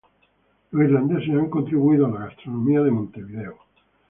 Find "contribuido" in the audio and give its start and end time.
1.51-2.07